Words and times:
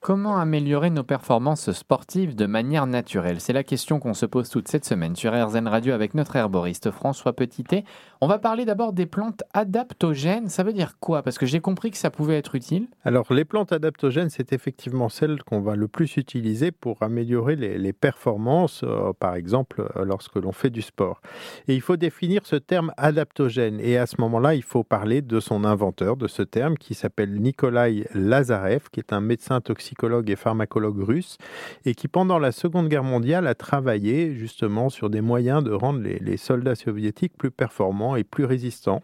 Comment 0.00 0.38
améliorer 0.38 0.90
nos 0.90 1.02
performances 1.02 1.72
sportives 1.72 2.36
de 2.36 2.46
manière 2.46 2.86
naturelle? 2.86 3.40
C'est 3.40 3.52
la 3.52 3.64
question 3.64 3.98
qu'on 3.98 4.14
se 4.14 4.26
pose 4.26 4.48
toute 4.48 4.68
cette 4.68 4.84
semaine 4.84 5.16
sur 5.16 5.32
RZN 5.32 5.66
Radio 5.66 5.92
avec 5.92 6.14
notre 6.14 6.36
herboriste 6.36 6.92
François 6.92 7.32
Petitet. 7.32 7.82
On 8.20 8.28
va 8.28 8.38
parler 8.38 8.64
d'abord 8.64 8.92
des 8.92 9.06
plantes 9.06 9.42
adaptogènes. 9.54 10.48
Ça 10.50 10.62
veut 10.62 10.72
dire 10.72 11.00
quoi? 11.00 11.24
Parce 11.24 11.36
que 11.36 11.46
j'ai 11.46 11.58
compris 11.58 11.90
que 11.90 11.96
ça 11.96 12.10
pouvait 12.10 12.38
être 12.38 12.54
utile. 12.54 12.86
Alors 13.04 13.32
les 13.32 13.44
plantes 13.44 13.72
adaptogènes, 13.72 14.30
c'est 14.30 14.52
effectivement 14.52 15.08
celles 15.08 15.42
qu'on 15.42 15.60
va 15.62 15.74
le 15.74 15.88
plus 15.88 16.16
utiliser 16.16 16.70
pour 16.70 17.02
améliorer 17.02 17.56
les, 17.56 17.92
performances, 17.92 18.84
euh, 18.84 19.12
par 19.18 19.34
exemple 19.34 19.90
euh, 19.96 20.04
lorsque 20.04 20.36
l'on 20.36 20.52
fait 20.52 20.70
du 20.70 20.80
sport. 20.80 21.20
Et 21.66 21.74
il 21.74 21.80
faut 21.80 21.96
définir 21.96 22.46
ce 22.46 22.54
terme 22.54 22.92
adaptogène. 22.98 23.80
Et 23.80 23.98
à 23.98 24.06
ce 24.06 24.20
moment-là, 24.20 24.54
il 24.54 24.62
faut 24.62 24.84
parler 24.84 25.22
de 25.22 25.40
son 25.40 25.64
inventeur 25.64 26.16
de 26.16 26.28
ce 26.28 26.42
terme 26.42 26.78
qui 26.78 26.94
s'appelle 26.94 27.34
Nikolai 27.40 28.06
Lazarev, 28.14 28.90
qui 28.92 29.00
est 29.00 29.12
un 29.12 29.20
médecin 29.20 29.60
toxique 29.60 29.87
psychologue 29.88 30.28
et 30.28 30.36
pharmacologue 30.36 31.02
russe, 31.02 31.38
et 31.86 31.94
qui 31.94 32.08
pendant 32.08 32.38
la 32.38 32.52
Seconde 32.52 32.88
Guerre 32.88 33.04
mondiale 33.04 33.46
a 33.46 33.54
travaillé 33.54 34.34
justement 34.34 34.90
sur 34.90 35.08
des 35.08 35.22
moyens 35.22 35.64
de 35.64 35.72
rendre 35.72 36.00
les, 36.02 36.36
soldats 36.36 36.74
soviétiques 36.74 37.32
plus 37.36 37.50
performants 37.50 38.14
et 38.14 38.22
plus 38.22 38.44
résistants. 38.44 39.02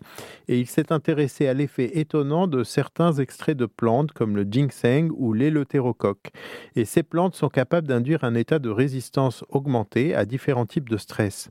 Et 0.49 0.61
il 0.61 0.67
s'est 0.67 0.93
intéressé 0.93 1.49
à 1.49 1.55
l'effet 1.55 1.99
étonnant 1.99 2.47
de 2.47 2.65
certains 2.65 3.15
extraits 3.15 3.57
de 3.57 3.67
plantes 3.67 4.13
comme 4.13 4.37
le 4.37 4.47
ginseng 4.49 5.11
ou 5.17 5.33
l'éleutérocoque. 5.33 6.31
Et 6.77 6.85
ces 6.85 7.03
plantes 7.03 7.35
sont 7.35 7.49
capables 7.49 7.89
d'induire 7.89 8.25
un 8.25 8.35
état 8.35 8.59
de 8.59 8.69
résistance 8.69 9.43
augmenté 9.49 10.15
à 10.15 10.27
différents 10.27 10.67
types 10.67 10.89
de 10.89 10.99
stress. 10.99 11.51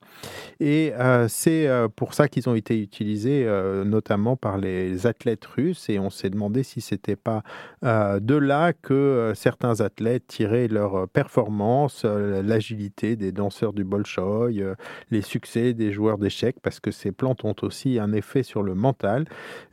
Et 0.60 0.94
euh, 1.00 1.28
c'est 1.28 1.68
euh, 1.68 1.88
pour 1.94 2.14
ça 2.14 2.28
qu'ils 2.28 2.48
ont 2.50 2.56
été 2.56 2.80
utilisés 2.80 3.46
euh, 3.46 3.84
notamment 3.84 4.36
par 4.36 4.58
les 4.58 5.08
athlètes 5.08 5.46
russes. 5.46 5.90
Et 5.90 5.98
on 5.98 6.12
s'est 6.12 6.30
demandé 6.30 6.64
si 6.64 6.82
c'était 6.82 7.16
pas 7.16 7.44
de 7.84 8.36
là 8.36 8.74
que 8.74 9.23
euh, 9.24 9.34
certains 9.34 9.82
athlètes 9.82 10.28
tiraient 10.28 10.68
leur 10.68 10.96
euh, 10.96 11.06
performance, 11.08 12.04
euh, 12.06 12.44
l'agilité 12.44 13.16
des 13.16 13.32
danseurs 13.32 13.74
du 13.74 13.84
Bolchoï, 13.84 14.64
les 15.12 15.22
succès 15.22 15.74
des 15.74 15.92
joueurs 15.92 16.18
d'échecs, 16.18 16.58
parce 16.62 16.80
que 16.80 16.92
ces 16.92 17.12
plantes 17.12 17.44
ont 17.44 17.56
aussi 17.62 18.00
un 18.00 18.14
effet 18.14 18.44
sur 18.44 18.64
le 18.64 18.76
mental. 18.76 19.26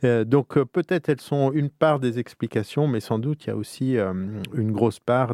donc 0.03 0.59
peut-être 0.63 1.09
elles 1.09 1.21
sont 1.21 1.51
une 1.51 1.69
part 1.69 1.99
des 1.99 2.19
explications, 2.19 2.87
mais 2.87 2.99
sans 2.99 3.19
doute 3.19 3.45
il 3.45 3.47
y 3.47 3.51
a 3.51 3.55
aussi 3.55 3.97
une 3.97 4.71
grosse 4.71 4.99
part 4.99 5.33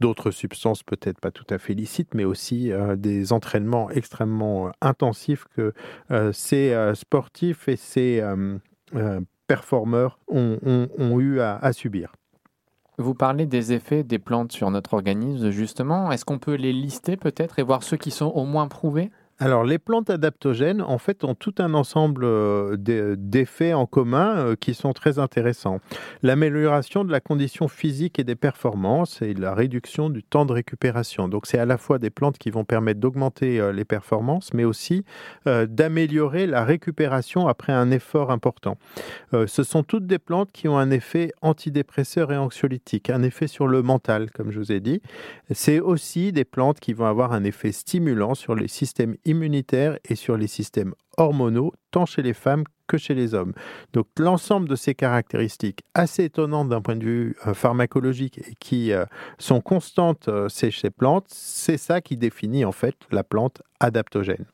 d'autres 0.00 0.30
substances, 0.30 0.82
peut-être 0.82 1.20
pas 1.20 1.30
tout 1.30 1.46
à 1.50 1.58
fait 1.58 1.74
licites, 1.74 2.14
mais 2.14 2.24
aussi 2.24 2.72
des 2.96 3.32
entraînements 3.32 3.90
extrêmement 3.90 4.70
intensifs 4.80 5.44
que 5.56 5.72
ces 6.32 6.92
sportifs 6.94 7.68
et 7.68 7.76
ces 7.76 8.22
performeurs 9.46 10.18
ont, 10.28 11.20
eu 11.20 11.40
à 11.40 11.72
subir. 11.72 12.14
Vous 12.98 13.14
parlez 13.14 13.46
des 13.46 13.72
effets 13.72 14.04
des 14.04 14.18
plantes 14.18 14.52
sur 14.52 14.70
notre 14.70 14.94
organisme, 14.94 15.50
justement. 15.50 16.10
Est-ce 16.12 16.24
qu'on 16.24 16.38
peut 16.38 16.54
les 16.54 16.72
lister 16.72 17.16
peut-être 17.16 17.58
et 17.58 17.62
voir 17.62 17.82
ceux 17.82 17.96
qui 17.96 18.10
sont 18.10 18.26
au 18.26 18.44
moins 18.44 18.68
prouvés? 18.68 19.10
Alors, 19.40 19.64
les 19.64 19.78
plantes 19.78 20.10
adaptogènes, 20.10 20.80
en 20.80 20.98
fait, 20.98 21.24
ont 21.24 21.34
tout 21.34 21.54
un 21.58 21.74
ensemble 21.74 22.24
euh, 22.24 22.76
d'effets 22.78 23.72
en 23.72 23.84
commun 23.84 24.36
euh, 24.36 24.54
qui 24.54 24.74
sont 24.74 24.92
très 24.92 25.18
intéressants. 25.18 25.80
L'amélioration 26.22 27.04
de 27.04 27.10
la 27.10 27.18
condition 27.18 27.66
physique 27.66 28.20
et 28.20 28.24
des 28.24 28.36
performances 28.36 29.22
et 29.22 29.34
la 29.34 29.52
réduction 29.52 30.08
du 30.08 30.22
temps 30.22 30.46
de 30.46 30.52
récupération. 30.52 31.26
Donc, 31.26 31.46
c'est 31.46 31.58
à 31.58 31.66
la 31.66 31.78
fois 31.78 31.98
des 31.98 32.10
plantes 32.10 32.38
qui 32.38 32.50
vont 32.50 32.64
permettre 32.64 33.00
d'augmenter 33.00 33.58
euh, 33.58 33.72
les 33.72 33.84
performances, 33.84 34.54
mais 34.54 34.64
aussi 34.64 35.04
d'améliorer 35.44 36.46
la 36.46 36.64
récupération 36.64 37.48
après 37.48 37.72
un 37.72 37.90
effort 37.90 38.30
important. 38.30 38.78
Ce 39.32 39.62
sont 39.62 39.82
toutes 39.82 40.06
des 40.06 40.18
plantes 40.18 40.50
qui 40.52 40.68
ont 40.68 40.78
un 40.78 40.90
effet 40.90 41.32
antidépresseur 41.42 42.32
et 42.32 42.36
anxiolytique, 42.36 43.10
un 43.10 43.22
effet 43.22 43.46
sur 43.46 43.66
le 43.66 43.82
mental, 43.82 44.30
comme 44.30 44.50
je 44.50 44.58
vous 44.58 44.72
ai 44.72 44.80
dit. 44.80 45.00
C'est 45.50 45.80
aussi 45.80 46.32
des 46.32 46.44
plantes 46.44 46.80
qui 46.80 46.92
vont 46.92 47.06
avoir 47.06 47.32
un 47.32 47.44
effet 47.44 47.72
stimulant 47.72 48.34
sur 48.34 48.54
les 48.54 48.68
systèmes 48.68 49.16
immunitaire 49.24 49.98
et 50.04 50.14
sur 50.14 50.36
les 50.36 50.46
systèmes 50.46 50.94
hormonaux, 51.16 51.72
tant 51.90 52.06
chez 52.06 52.22
les 52.22 52.34
femmes 52.34 52.64
que 52.86 52.98
chez 52.98 53.14
les 53.14 53.34
hommes. 53.34 53.52
Donc 53.92 54.06
l'ensemble 54.18 54.68
de 54.68 54.76
ces 54.76 54.94
caractéristiques 54.94 55.82
assez 55.94 56.24
étonnantes 56.24 56.68
d'un 56.68 56.80
point 56.80 56.96
de 56.96 57.04
vue 57.04 57.36
euh, 57.46 57.54
pharmacologique 57.54 58.38
et 58.38 58.54
qui 58.58 58.92
euh, 58.92 59.04
sont 59.38 59.60
constantes 59.60 60.28
euh, 60.28 60.48
chez 60.48 60.70
ces 60.70 60.90
plantes, 60.90 61.26
c'est 61.28 61.78
ça 61.78 62.00
qui 62.00 62.16
définit 62.16 62.64
en 62.64 62.72
fait 62.72 62.94
la 63.10 63.24
plante 63.24 63.62
adaptogène. 63.80 64.44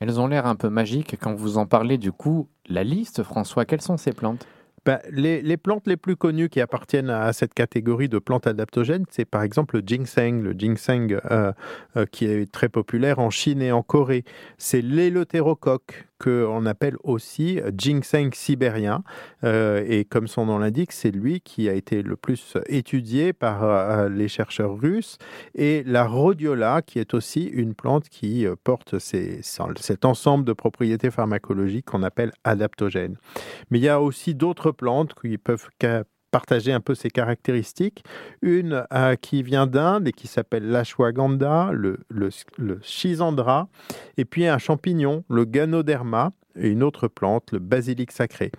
Elles 0.00 0.20
ont 0.20 0.26
l'air 0.26 0.46
un 0.46 0.56
peu 0.56 0.68
magiques 0.68 1.16
quand 1.20 1.34
vous 1.34 1.58
en 1.58 1.66
parlez 1.66 1.98
du 1.98 2.12
coup. 2.12 2.48
La 2.66 2.84
liste, 2.84 3.22
François, 3.22 3.64
quelles 3.64 3.82
sont 3.82 3.96
ces 3.96 4.12
plantes? 4.12 4.46
Ben, 4.84 5.00
les, 5.10 5.56
plantes 5.56 5.86
les 5.86 5.96
plus 5.96 6.16
connues 6.16 6.48
qui 6.48 6.60
appartiennent 6.60 7.10
à 7.10 7.32
cette 7.32 7.54
catégorie 7.54 8.08
de 8.08 8.18
plantes 8.18 8.46
adaptogènes, 8.46 9.04
c'est 9.10 9.24
par 9.24 9.42
exemple 9.42 9.76
le 9.76 9.82
ginseng, 9.86 10.42
le 10.42 10.52
ginseng 10.52 11.18
euh, 11.30 11.52
euh, 11.96 12.04
qui 12.10 12.26
est 12.26 12.50
très 12.50 12.68
populaire 12.68 13.18
en 13.18 13.30
Chine 13.30 13.62
et 13.62 13.72
en 13.72 13.82
Corée. 13.82 14.24
C'est 14.58 14.82
l'éleutérocoque 14.82 16.06
qu'on 16.18 16.66
appelle 16.66 16.96
aussi 17.02 17.60
ginseng 17.76 18.30
sibérien. 18.32 19.02
Euh, 19.44 19.84
et 19.86 20.04
comme 20.04 20.26
son 20.26 20.46
nom 20.46 20.58
l'indique, 20.58 20.92
c'est 20.92 21.10
lui 21.10 21.40
qui 21.40 21.68
a 21.68 21.72
été 21.72 22.02
le 22.02 22.16
plus 22.16 22.56
étudié 22.66 23.32
par 23.32 24.08
les 24.08 24.28
chercheurs 24.28 24.78
russes. 24.78 25.18
Et 25.54 25.82
la 25.84 26.06
rhodiola, 26.06 26.82
qui 26.82 26.98
est 26.98 27.14
aussi 27.14 27.44
une 27.44 27.74
plante 27.74 28.08
qui 28.08 28.46
porte 28.62 28.98
cet 28.98 30.04
ensemble 30.04 30.44
de 30.44 30.52
propriétés 30.52 31.10
pharmacologiques 31.10 31.86
qu'on 31.86 32.02
appelle 32.02 32.32
adaptogènes. 32.44 33.16
Mais 33.70 33.78
il 33.78 33.84
y 33.84 33.88
a 33.88 34.00
aussi 34.00 34.34
d'autres 34.34 34.72
plantes 34.72 35.14
qui 35.14 35.38
peuvent 35.38 35.68
partager 36.34 36.72
un 36.72 36.80
peu 36.80 36.96
ces 36.96 37.10
caractéristiques. 37.10 38.02
Une 38.42 38.84
euh, 38.92 39.14
qui 39.14 39.44
vient 39.44 39.68
d'Inde 39.68 40.08
et 40.08 40.12
qui 40.12 40.26
s'appelle 40.26 40.68
l'ashwagandha, 40.68 41.70
le, 41.72 42.00
le, 42.08 42.30
le, 42.58 42.80
et 44.16 44.24
puis 44.24 44.48
un 44.48 44.58
champignon, 44.58 45.22
le 45.28 45.44
ganoderma, 45.44 46.32
et 46.56 46.68
une 46.68 46.82
autre 46.82 47.08
plante, 47.08 47.52
le 47.52 47.58
basilic 47.58 48.12
sacré. 48.12 48.50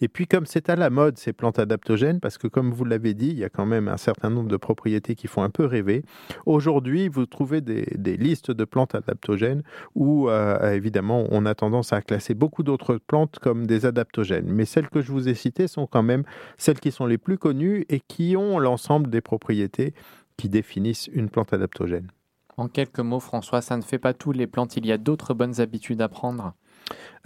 Et 0.00 0.08
puis 0.08 0.26
comme 0.26 0.46
c'est 0.46 0.68
à 0.68 0.76
la 0.76 0.90
mode 0.90 1.18
ces 1.18 1.32
plantes 1.32 1.58
adaptogènes, 1.58 2.20
parce 2.20 2.38
que 2.38 2.48
comme 2.48 2.72
vous 2.72 2.84
l'avez 2.84 3.14
dit, 3.14 3.28
il 3.28 3.38
y 3.38 3.44
a 3.44 3.48
quand 3.48 3.66
même 3.66 3.88
un 3.88 3.96
certain 3.96 4.30
nombre 4.30 4.48
de 4.48 4.56
propriétés 4.56 5.14
qui 5.14 5.26
font 5.26 5.42
un 5.42 5.50
peu 5.50 5.64
rêver, 5.64 6.04
aujourd'hui 6.46 7.08
vous 7.08 7.26
trouvez 7.26 7.60
des, 7.60 8.16
listes 8.16 8.50
de 8.50 8.64
plantes 8.64 8.94
adaptogènes 8.94 9.62
où 9.94 10.28
euh, 10.28 10.72
évidemment 10.72 11.26
on 11.30 11.46
a 11.46 11.54
tendance 11.54 11.92
à 11.92 12.00
classer 12.00 12.34
beaucoup 12.34 12.62
d'autres 12.62 12.96
plantes 12.96 13.38
comme 13.38 13.66
des 13.66 13.86
adaptogènes. 13.86 14.46
Mais 14.46 14.64
celles 14.64 14.88
que 14.88 15.00
je 15.00 15.12
vous 15.12 15.28
ai 15.28 15.34
citées 15.34 15.68
sont 15.68 15.86
quand 15.86 16.02
même 16.02 16.24
celles 16.58 16.80
qui 16.80 16.90
sont 16.90 17.06
les 17.06 17.18
plus 17.18 17.38
connues 17.38 17.84
et 17.88 18.00
qui 18.00 18.36
ont 18.36 18.58
l'ensemble 18.58 19.10
des 19.10 19.20
propriétés 19.20 19.94
qui 20.36 20.48
définissent 20.48 21.08
une 21.12 21.28
plante 21.28 21.52
adaptogène. 21.52 22.10
En 22.56 22.68
quelques 22.68 23.00
mots, 23.00 23.20
François, 23.20 23.60
ça 23.60 23.76
ne 23.76 23.82
fait 23.82 23.98
pas 23.98 24.14
tout 24.14 24.32
les 24.32 24.46
plantes. 24.46 24.76
Il 24.76 24.86
y 24.86 24.92
a 24.92 24.98
d'autres 24.98 25.34
bonnes 25.34 25.60
habitudes 25.60 26.00
à 26.00 26.08
prendre 26.08 26.54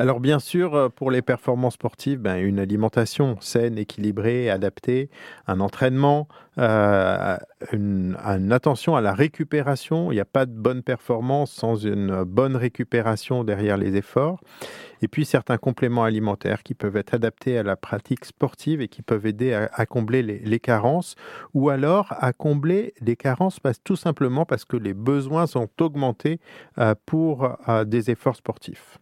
alors 0.00 0.20
bien 0.20 0.38
sûr, 0.38 0.76
euh, 0.76 0.88
pour 0.88 1.10
les 1.10 1.22
performances 1.22 1.74
sportives, 1.74 2.20
ben, 2.20 2.36
une 2.36 2.60
alimentation 2.60 3.36
saine, 3.40 3.76
équilibrée, 3.78 4.48
adaptée, 4.48 5.10
un 5.48 5.58
entraînement, 5.58 6.28
euh, 6.58 7.36
une, 7.72 8.16
attention 8.52 8.94
à 8.94 9.00
la 9.00 9.12
récupération. 9.12 10.12
Il 10.12 10.14
n'y 10.14 10.20
a 10.20 10.24
pas 10.24 10.46
de 10.46 10.52
bonne 10.52 10.84
performance 10.84 11.50
sans 11.50 11.74
une 11.74 12.22
bonne 12.22 12.54
récupération 12.54 13.42
derrière 13.42 13.76
les 13.76 13.96
efforts. 13.96 14.40
Et 15.02 15.08
puis 15.08 15.24
certains 15.24 15.58
compléments 15.58 16.04
alimentaires 16.04 16.62
qui 16.62 16.74
peuvent 16.74 16.96
être 16.96 17.14
adaptés 17.14 17.58
à 17.58 17.64
la 17.64 17.74
pratique 17.74 18.24
sportive 18.24 18.80
et 18.80 18.86
qui 18.86 19.02
peuvent 19.02 19.26
aider 19.26 19.52
à, 19.52 19.86
combler 19.86 20.22
les, 20.22 20.60
carences 20.60 21.16
ou 21.54 21.70
alors 21.70 22.14
à 22.20 22.32
combler 22.32 22.94
les 23.00 23.16
carences 23.16 23.58
tout 23.82 23.96
simplement 23.96 24.44
parce 24.44 24.64
que 24.64 24.76
les 24.76 24.94
besoins 24.94 25.48
sont 25.48 25.68
augmentés 25.80 26.38
euh, 26.78 26.94
pour 27.04 27.48
des 27.86 28.10
efforts 28.10 28.36
sportifs. 28.36 28.98